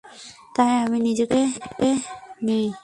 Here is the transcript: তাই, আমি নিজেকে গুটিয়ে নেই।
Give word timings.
তাই, 0.55 0.73
আমি 0.85 0.97
নিজেকে 0.99 1.39
গুটিয়ে 1.55 1.93
নেই। 2.43 2.65